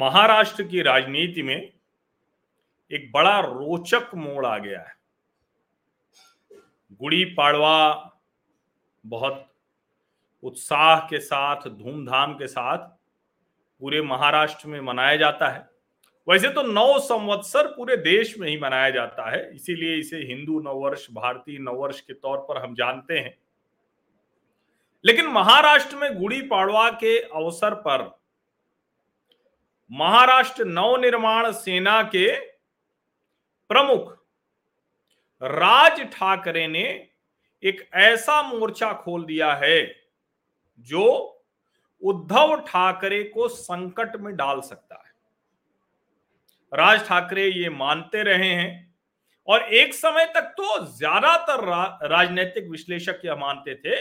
[0.00, 1.72] महाराष्ट्र की राजनीति में
[2.90, 4.94] एक बड़ा रोचक मोड़ आ गया है।
[6.92, 8.12] गुड़ी पाड़वा
[9.06, 9.46] बहुत
[10.42, 12.78] उत्साह के साथ, धूमधाम के साथ
[13.80, 15.68] पूरे महाराष्ट्र में मनाया जाता है।
[16.28, 21.06] वैसे तो नौ संवत्सर पूरे देश में ही मनाया जाता है, इसीलिए इसे हिंदू नववर्ष,
[21.12, 23.38] भारतीय नववर्ष के तौर पर हम जानते हैं।
[25.04, 28.19] लेकिन महाराष्ट्र में गुड़ी पाड़वा के अवसर पर
[29.90, 32.28] महाराष्ट्र नवनिर्माण सेना के
[33.70, 34.12] प्रमुख
[35.42, 36.82] राज ठाकरे ने
[37.62, 39.80] एक ऐसा मोर्चा खोल दिया है
[40.78, 41.06] जो
[42.02, 45.12] उद्धव ठाकरे को संकट में डाल सकता है।
[46.72, 48.94] राज ठाकरे ये मानते रहे हैं
[49.48, 53.96] और एक समय तक तो ज़्यादातर रा, राजनीतिक विश्लेषक यह मानते थे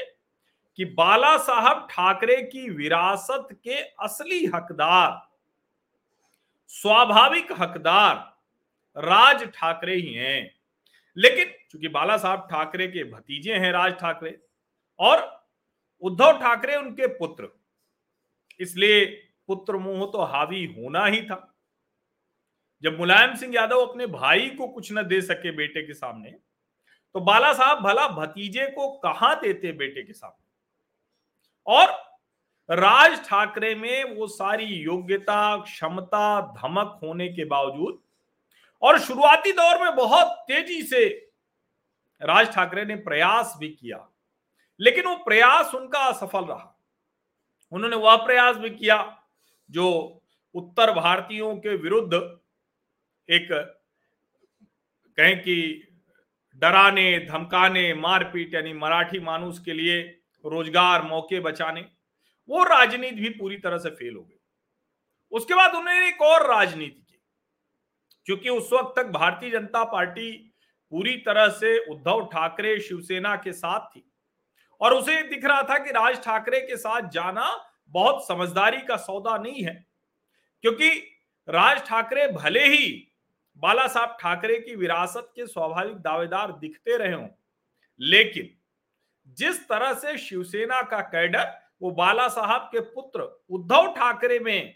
[0.76, 5.29] कि बाला साहब ठाकरे की विरासत के असली हकदार
[6.74, 8.16] स्वाभाविक हकदार
[8.98, 10.52] राज ठाकरे ही हैं।
[11.18, 14.38] लेकिन चूँकि बाला साहब ठाकरे के भतीजे हैं राज ठाकरे,
[15.00, 15.48] और
[16.04, 17.50] उद्धव ठाकरे उनके पुत्र,
[18.60, 19.06] इसलिए
[19.50, 21.46] पुत्र मोह तो हावी होना ही था।
[22.84, 26.32] जब मुलायम सिंह यादव अपने भाई को कुछ न दे सके बेटे के सामने
[27.16, 30.48] तो बाला साहब भला भतीजे को कहाँ देते बेटे के सामने?
[31.68, 31.92] और
[32.70, 38.00] राज ठाकरे में वो सारी योग्यता, क्षमता, धमक होने के बावजूद
[38.82, 41.08] और शुरुआती दौर में बहुत तेज़ी से
[42.22, 44.06] राज ठाकरे ने प्रयास भी किया।
[44.80, 46.76] लेकिन वो प्रयास उनका असफल रहा।
[47.72, 48.98] उन्होंने वह प्रयास भी किया
[49.70, 49.90] जो
[50.56, 52.14] उत्तर भारतीयों के विरुद्ध
[53.30, 53.48] एक
[55.18, 55.86] कहें कि
[56.62, 60.02] डराने, धमकाने, मारपीट यानी मराठी मानुस के लिए
[60.46, 61.82] रोज़गार मौके बचाने
[62.50, 64.38] वो राजनीति भी पूरी तरह से फेल हो गई।
[65.32, 67.22] उसके बाद उन्होंने एक और राजनीति की,
[68.28, 70.32] क्योंकि उस वक्त तक भारतीय जनता पार्टी
[70.92, 74.04] पूरी तरह से उद्धव ठाकरे शिवसेना के साथ थी।
[74.82, 77.52] और उसे दिख रहा था कि राज ठाकरे के साथ जाना
[77.92, 79.74] बहुत समझदारी का सौदा नहीं है,
[80.64, 80.90] क्योंकि
[81.48, 83.06] राज ठाकरे भले ही
[83.64, 87.28] बाला साहब ठाकरे की विरासत के स्वाभाविक दावेदार दिखते रहे हों,
[88.00, 88.50] लेकिन
[89.38, 94.76] जिस तरह से शिवसेना का कैडर वो बाला साहब के पुत्र उद्धव ठाकरे में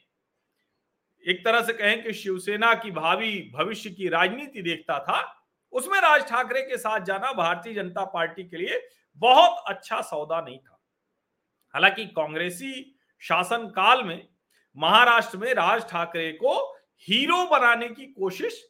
[1.25, 5.21] एक तरह से कहें कि शिवसेना की भावी भविष्य की राजनीति देखता था,
[5.73, 8.81] उसमें राज ठाकरे के साथ जाना भारतीय जनता पार्टी के लिए
[9.17, 10.79] बहुत अच्छा सौदा नहीं था।
[11.73, 14.27] हालाँकि कांग्रेसी शासन काल में
[14.77, 16.59] महाराष्ट्र में राज ठाकरे को
[17.07, 18.61] हीरो बनाने की कोशिश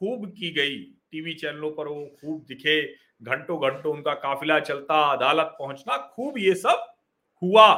[0.00, 0.78] खूब की गई।
[1.12, 2.82] टीवी चैनलों पर वो खूब दिखे
[3.22, 6.91] घंटों घंटों उनका काफिला चलता, अदालत पहुँचना, खूब ये सब
[7.42, 7.68] हुआ।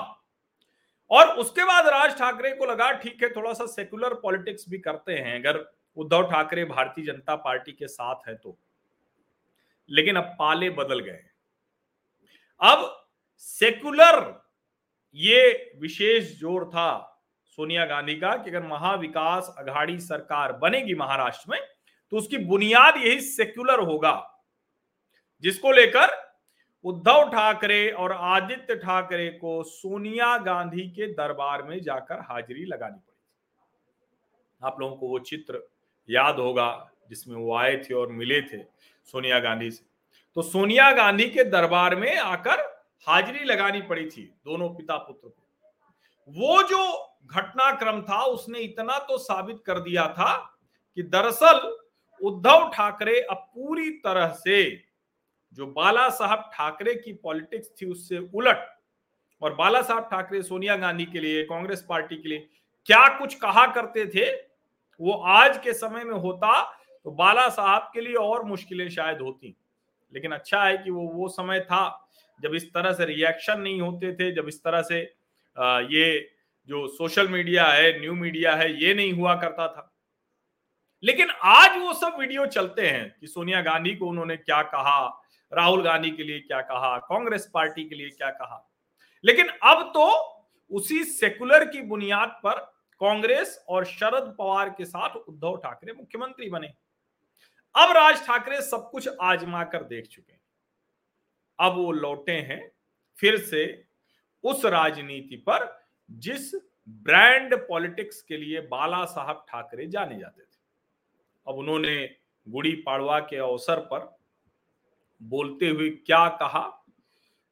[1.11, 5.13] और उसके बाद राज ठाकरे को लगा, ठीक है थोड़ा सा सेकुलर पॉलिटिक्स भी करते
[5.15, 5.65] हैं, अगर
[5.97, 8.57] उद्धव ठाकरे भारतीय जनता पार्टी के साथ है तो।
[9.91, 11.23] लेकिन अब पाले बदल गए।
[12.61, 12.91] अब
[13.39, 14.19] सेकुलर
[15.17, 17.11] ये विशेष ज़ोर था
[17.59, 21.61] सोनिया गांधी का कि अगर महाविकास अघाड़ी सरकार बनेगी महाराष्ट्र में
[22.13, 24.15] तो उसकी बुनियाद यही सेक्युलर होगा,
[25.45, 26.11] जिसको लेकर
[26.85, 34.67] उद्धव ठाकरे और आदित्य ठाकरे को सोनिया गांधी के दरबार में जाकर हाजिरी लगानी पड़ी।
[34.67, 35.63] आप लोगों को वो चित्र
[36.09, 36.69] याद होगा
[37.11, 38.63] जिसमें वो आए थे और मिले थे
[39.09, 39.85] सोनिया गांधी से।
[40.37, 42.61] तो सोनिया गांधी के दरबार में आकर
[43.07, 45.43] हाजिरी लगानी पड़ी थी दोनों पिता पुत्र को।
[46.37, 46.93] वो जो
[47.27, 50.35] घटनाक्रम था उसने इतना तो साबित कर दिया था
[50.97, 51.77] कि दरअसल
[52.21, 54.65] उद्धव ठाकरे अब पूरी तरह से
[55.57, 58.65] जो बाला साहब ठाकरे की पॉलिटिक्स थी उससे उलट,
[59.43, 62.49] और बाला साहब ठाकरे सोनिया गांधी के लिए, कांग्रेस पार्टी के लिए
[62.87, 64.31] क्या कुछ कहा करते थे,
[65.01, 66.63] वो आज के समय में होता
[67.05, 69.57] तो बाला साहब के लिए और मुश्किलें शायद होती।
[70.13, 72.09] लेकिन अच्छा है कि वो वो समय था
[72.41, 75.01] जब इस तरह से रिएक्शन नहीं होते थे, जब इस तरह से
[75.89, 76.29] ये
[76.69, 79.91] जो सोशल मीडिया है न्यू मीडिया है, ये नहीं हुआ करता था।
[81.03, 85.01] लेकिन आज वो सब वीडियो चलते हैं कि सोनिया गांधी को उन्होंने क्या कहा
[85.55, 88.71] राहुल गांधी के लिए क्या कहा, कांग्रेस पार्टी के लिए क्या कहा।
[89.25, 90.07] लेकिन अब तो
[90.71, 92.59] उसी सेकुलर की बुनियाद पर
[93.01, 96.67] कांग्रेस और शरद पवार के साथ उद्धव ठाकरे मुख्यमंत्री बने।
[97.75, 100.41] अब राज ठाकरे सब कुछ आजमा कर देख चुके हैं।
[101.59, 102.71] अब वो लौटे हैं
[103.19, 103.85] फिर से
[104.45, 105.67] उस राजनीति पर
[106.11, 106.55] जिस
[106.89, 110.59] ब्रांड पॉलिटिक्स के लिए बाला साहब ठाकरे जाने जाते थे।
[111.47, 112.17] अब उन्होंने
[112.47, 114.17] गुड़ी पाड़वा के अवसर पर
[115.23, 116.85] बोलते हुए क्या कहा?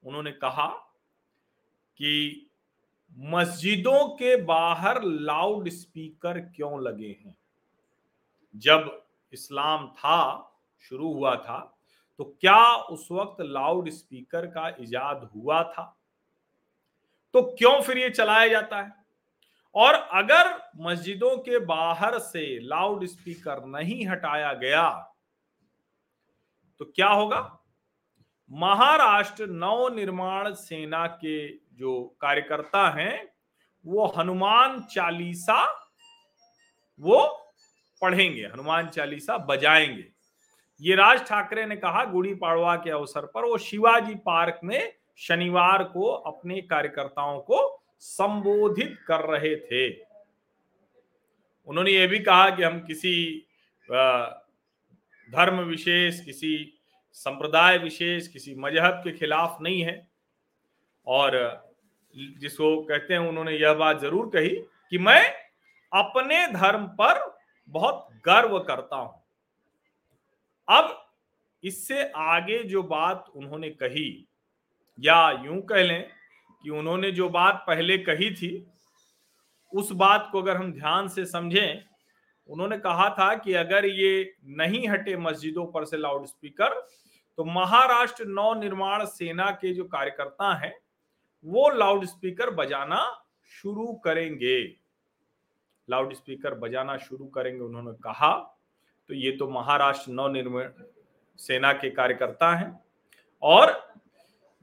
[0.05, 0.67] उन्होंने कहा
[1.97, 2.51] कि
[3.17, 7.37] मस्जिदों के बाहर लाउड स्पीकर क्यों लगे हैं?
[8.57, 10.49] जब इस्लाम था,
[10.81, 11.79] शुरू हुआ था
[12.19, 15.99] तो क्या उस वक्त लाउड स्पीकर का इजाद हुआ था?
[17.35, 18.93] तो क्यों फिर ये चलाया जाता है?
[19.75, 25.12] और अगर मस्जिदों के बाहर से लाउड स्पीकर नहीं हटाया गया
[26.83, 27.59] तो क्या होगा?
[28.53, 33.29] महाराष्ट्र नव निर्माण सेना के जो कार्यकर्ता हैं,
[33.87, 35.91] वो हनुमान चालीसा,
[37.01, 37.51] वो
[38.03, 40.05] पढ़ेंगे, हनुमान चालीसा बजाएँगे।
[40.81, 45.85] ये राज ठाकरे ने कहा गुड़ी पाड़वा के अवसर पर, वो शिवाजी पार्क में शनिवार
[45.85, 50.05] को अपने कार्यकर्ताओं को संबोधित कर रहे थे।
[51.67, 53.47] उन्होंने ये भी कहा कि हम किसी
[55.33, 56.79] धर्म विशेष, किसी
[57.13, 59.97] संप्रदाय विशेष, किसी मज़हब के खिलाफ नहीं है।
[61.07, 61.35] और
[62.41, 64.49] जिसको कहते हैं, उन्होंने यह बात ज़रूर कही
[64.93, 65.23] कि मैं
[65.93, 67.21] अपने धर्म पर
[67.69, 69.23] बहुत गर्व करता हूँ।
[70.69, 70.99] अब
[71.65, 74.27] इससे आगे जो बात उन्होंने कही,
[74.99, 76.11] या यूँ कह लें
[76.65, 78.67] कि उन्होंने जो बात पहले कही थी,
[79.73, 81.83] उस बात को अगर हम ध्यान से समझें
[82.49, 86.81] उन्होंने कहा था कि अगर ये नहीं हटे मस्जिदों पर से लाउड स्पीकर
[87.39, 90.75] तो महाराष्ट्र नव निर्माण सेना के जो कार्यकर्ता हैं,
[91.45, 93.01] वो लाउड स्पीकर बजाना
[93.53, 94.59] शुरू करेंगे।
[95.89, 98.33] लाउड स्पीकर बजाना शुरू करेंगे, उन्होंने कहा।
[99.11, 100.69] तो ये तो महाराष्ट्र नव निर्माण
[101.39, 102.79] सेना के कार्यकर्ता हैं
[103.43, 103.73] और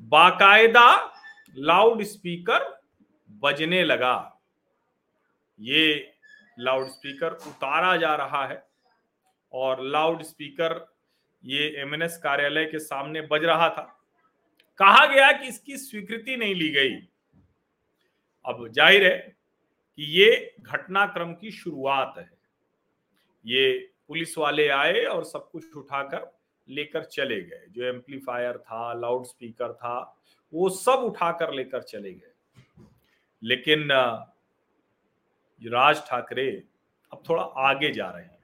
[0.02, 1.14] बाकायदा
[1.58, 2.68] लाउड स्पीकर
[3.30, 4.42] बजने लगा।
[5.60, 6.12] ये
[6.60, 8.64] लाउड स्पीकर उतारा जा रहा है
[9.54, 10.86] और लाउड स्पीकर
[11.44, 13.84] ये एमएनएस कार्यालय के सामने बज रहा था।
[14.80, 16.96] कहा गया कि इसकी स्वीकृति नहीं ली गई।
[18.46, 19.18] अब ज़ाहिर है
[19.98, 22.30] कि ये घटनाक्रम की शुरुआत है।
[23.46, 23.78] ये
[24.08, 26.32] पुलिस वाले आए और सब कुछ उठाकर
[26.68, 30.18] लेकर चले गए। जो एम्पलीफायर था लाउड स्पीकर था,
[30.54, 32.34] वो सब उठाकर लेकर चले गए।
[33.44, 33.88] लेकिन
[35.68, 36.64] राज ठाकरे
[37.14, 38.40] अब थोड़ा आगे जा रहे हैं।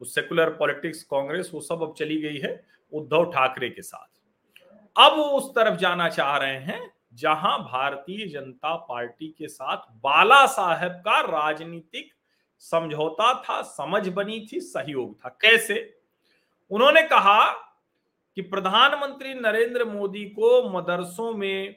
[0.00, 4.20] वो सेकुलर पॉलिटिक्स कांग्रेस, वो सब अब चली गई है उद्धव ठाकरे के साथ।
[4.98, 10.46] अब वो उस तरफ़ जाना चाह रहे हैं, जहाँ भारतीय जनता पार्टी के साथ बाला
[10.46, 12.12] साहेब का राजनीतिक
[12.58, 16.00] समझौता था, समझ बनी थी, सहयोग था। कैसे?
[16.70, 17.50] उन्होंने कहा
[18.36, 21.76] कि प्रधानमंत्री नरेंद्र मोदी को मदरसों में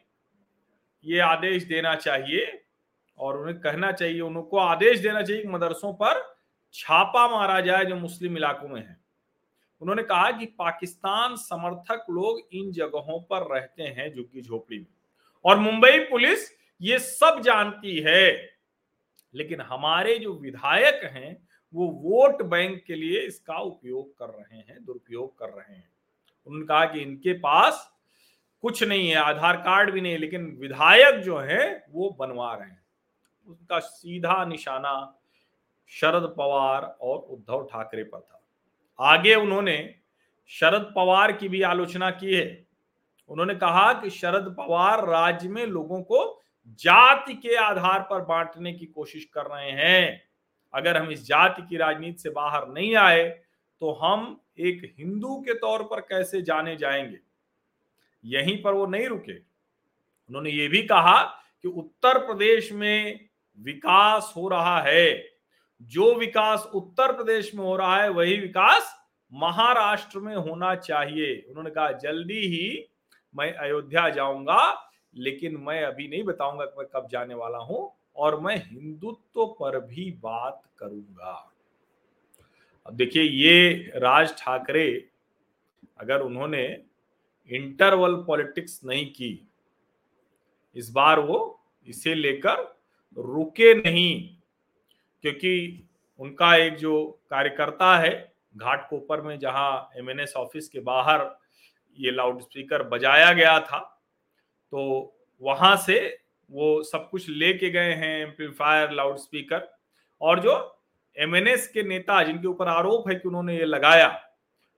[1.05, 2.62] ये आदेश देना चाहिए
[3.17, 6.37] और उन्हें कहना चाहिए उनको आदेश देना चाहिए मदरसों पर
[6.73, 8.97] छापा मारा जाए जो मुस्लिम इलाकों में है।
[9.81, 14.85] उन्होंने कहा कि पाकिस्तान समर्थक लोग इन जगहों पर रहते हैं झुग्गी झोपड़ी में।
[15.45, 18.49] और मुंबई पुलिस ये सब जानती है,
[19.35, 24.85] लेकिन हमारे जो विधायक हैं, वो वोट बैंक के लिए इसका उपयोग कर रहे हैं,
[24.85, 25.89] दुरुपयोग कर रहे हैं।
[26.47, 27.93] उन्होंने कहा कि इनके पास
[28.61, 32.82] कुछ नहीं है, आधार कार्ड भी नहीं लेकिन विधायक जो है, वो बनवा रहे हैं।
[33.47, 35.19] उनका सीधा निशाना
[35.87, 38.41] शरद पवार और उद्धव ठाकरे पर था।
[38.99, 39.95] आगे उन्होंने
[40.49, 42.67] शरद पवार की भी आलोचना की है।
[43.29, 48.85] उन्होंने कहा कि शरद पवार राज्य में लोगों को जाति के आधार पर बांटने की
[48.85, 50.21] कोशिश कर रहे हैं।
[50.73, 53.29] अगर हम इस जाति की राजनीति से बाहर नहीं आए
[53.81, 57.19] तो हम एक हिंदू के तौर पर कैसे जाने जाएँगे?
[58.25, 61.23] यहीं पर वो नहीं रुके। उन्होंने ये भी कहा
[61.63, 63.29] कि उत्तर प्रदेश में
[63.59, 65.29] विकास हो रहा है।
[65.81, 68.95] जो विकास उत्तर प्रदेश में हो रहा है, वही विकास
[69.31, 72.89] महाराष्ट्र में होना चाहिए। उन्होंने कहा, जल्दी ही
[73.35, 78.39] मैं अयोध्या जाऊँगा, लेकिन मैं अभी नहीं बताऊँगा कि मैं कब जाने वाला हूँ, और
[78.39, 81.49] मैं हिंदुत्व पर भी बात करूँगा।
[82.85, 85.09] अब देखिए, ये राज ठाकरे,
[85.99, 86.65] अगर उन्होंने
[87.49, 89.47] इंटरवल पॉलिटिक्स नहीं की,
[90.75, 92.61] इस बार वो इसे लेकर
[93.17, 94.37] रुके नहीं,
[95.23, 95.83] क्योंकि
[96.19, 98.11] उनका एक जो कार्यकर्ता है
[98.57, 101.25] घाट कोपर में जहाँ एमएनएस ऑफ़िस के बाहर
[101.97, 103.79] ये लाउड स्पीकर बजाया गया था
[104.73, 105.99] तो वहाँ से
[106.49, 109.67] वो सब कुछ लेके गए हैं एम्पलीफायर लाउड स्पीकर
[110.21, 110.55] और जो
[111.17, 114.07] एमएनएस के नेता जिनके ऊपर आरोप है कि उन्होंने ये लगाया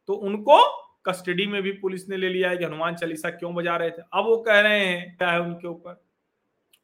[0.10, 0.58] तो उनको
[1.06, 4.01] कस्टडी में भी पुलिस ने ले लिया है कि हनुमान चालीसा क्यों बजा रहे थे।
[4.13, 6.04] अब वो कह रहे हैं, क्या है उनके ऊपर?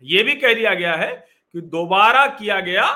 [0.04, 2.94] ये भी कह दिया गया है कि दोबारा किया गया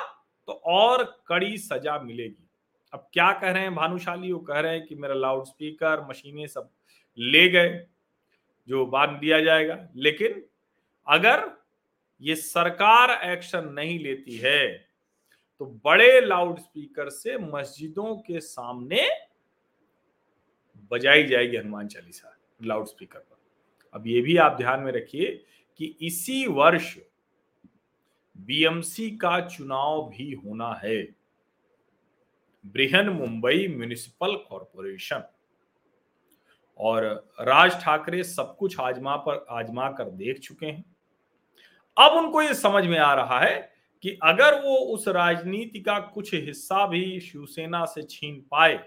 [0.48, 2.50] तो और कड़ी सजा मिलेगी।
[2.94, 4.32] अब क्या कह रहे हैं भानुशाली?
[4.32, 6.70] वो कह रहे हैं कि मेरा लाउड स्पीकर मशीनें सब
[7.18, 7.86] ले गए,
[8.68, 10.44] जो बाद दिया जाएगा। लेकिन
[11.08, 11.50] अगर
[12.22, 14.68] ये सरकार एक्शन नहीं लेती है
[15.62, 19.08] तो बड़े लाउड स्पीकर से मस्जिदों के सामने
[20.92, 23.38] बजाई जाएगी हनुमान चालीसा लाउड स्पीकर पर।
[23.94, 25.32] अब ये भी आप ध्यान में रखिए
[25.80, 26.96] कि इसी वर्ष
[28.38, 31.01] बीएमसी का चुनाव भी होना है।
[32.65, 35.24] Brihan Mumbai municipal corporation.
[36.80, 37.06] और
[37.42, 40.96] राज ठाकरे सब कुछ आजमा पर, आजमा कर देख चुके हैं।
[41.98, 43.74] अब उनको ये समझ में आ रहा है
[44.04, 48.77] कि अगर वो उस राजनीति का कुछ हिस्सा भी शिवसेना से छीन पाए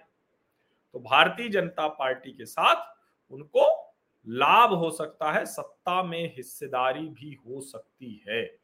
[0.95, 3.95] तो भारतीय जनता पार्टी के साथ उनको
[4.27, 8.58] लाभ हो सकता है, सत्ता में हिस्सेदारी भी हो सकती है।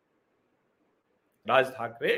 [1.46, 2.14] राज ठाकरे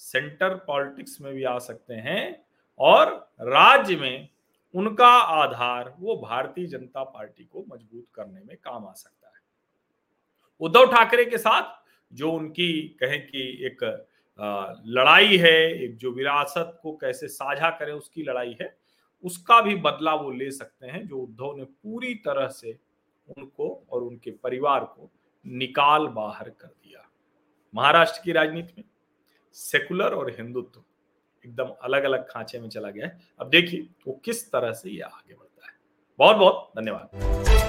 [0.00, 2.44] सेंटर पॉलिटिक्स में भी आ सकते हैं
[2.80, 3.10] और
[3.40, 4.28] राज्य में
[4.74, 9.40] उनका आधार वो भारतीय जनता पार्टी को मज़बूत करने में काम आ सकता है।
[10.60, 11.74] उद्धव ठाकरे के साथ
[12.12, 13.84] जो उनकी कहें कि एक
[14.88, 18.76] लड़ाई है, एक जो विरासत को कैसे साझा करें उसकी लड़ाई है,
[19.24, 22.78] उसका भी बदला वो ले सकते हैं जो उद्धव ने पूरी तरह से
[23.28, 25.10] उनको और उनके परिवार को
[25.44, 27.01] निकाल बाहर कर दिया।
[27.74, 28.84] महाराष्ट्र की राजनीति में
[29.52, 30.82] सेकुलर और हिंदुत्व
[31.44, 35.00] एकदम अलग अलग खांचे में चला गया है। अब देखिए वो किस तरह से ये
[35.00, 35.72] आगे बढ़ता है।
[36.18, 37.61] बहुत बहुत धन्यवाद।